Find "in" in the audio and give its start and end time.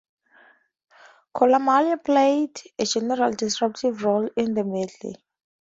4.35-4.55